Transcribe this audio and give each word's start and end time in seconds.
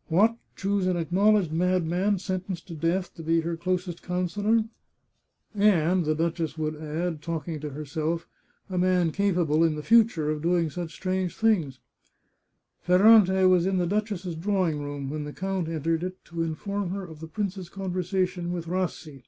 "What! 0.18 0.36
choose 0.56 0.88
an 0.88 0.96
acknowl 0.96 1.38
edged 1.40 1.52
madman, 1.52 2.18
sentenced 2.18 2.66
to 2.66 2.74
death, 2.74 3.14
to 3.14 3.22
be 3.22 3.42
her 3.42 3.56
closest 3.56 4.02
coun 4.02 4.26
sellor!"" 4.26 4.64
And," 5.54 6.04
the 6.04 6.16
duchess 6.16 6.58
would 6.58 6.74
add, 6.74 7.22
talking 7.22 7.60
to 7.60 7.70
her 7.70 7.84
self," 7.84 8.26
a 8.68 8.76
man 8.76 9.12
capable, 9.12 9.62
in 9.62 9.76
the 9.76 9.84
future, 9.84 10.30
of 10.32 10.42
doing 10.42 10.68
such 10.68 10.90
strange 10.92 11.36
396 11.36 11.80
The 12.88 12.98
Chartreuse 12.98 12.98
of 12.98 13.06
Parma 13.06 13.18
things 13.20 13.30
I" 13.30 13.32
Ferrante 13.38 13.48
was 13.52 13.66
in 13.66 13.78
the 13.78 13.86
duchess's 13.94 14.34
drawing 14.34 14.82
room 14.82 15.10
when 15.10 15.22
the 15.22 15.32
count 15.32 15.68
entered 15.68 16.02
it 16.02 16.24
to 16.24 16.42
inform 16.42 16.90
her 16.90 17.04
of 17.04 17.20
the 17.20 17.28
prince's 17.28 17.70
conversa 17.70 18.26
tion 18.26 18.50
with 18.52 18.66
Rassi. 18.66 19.22